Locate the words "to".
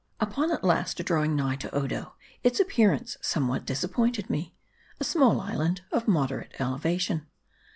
1.57-1.69